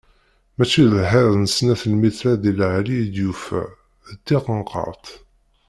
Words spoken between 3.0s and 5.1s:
i d-yufa, d tiqenṭert!